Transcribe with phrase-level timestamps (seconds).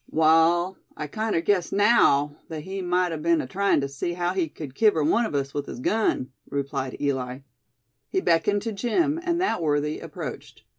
[0.09, 4.33] "Wall, I kinder guess naow thet he mout a be'n a tryin' to see how
[4.33, 7.41] he cud kiver wun o' us with his gun!" replied Eli.
[8.09, 10.63] He beckoned to Jim, and that worthy approached.